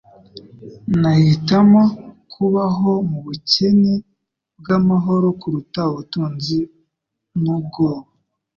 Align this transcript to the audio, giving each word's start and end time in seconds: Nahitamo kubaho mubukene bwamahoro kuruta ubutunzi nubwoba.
Nahitamo 1.01 1.81
kubaho 2.33 2.91
mubukene 3.09 3.93
bwamahoro 4.59 5.27
kuruta 5.39 5.79
ubutunzi 5.91 6.59
nubwoba. 7.41 8.07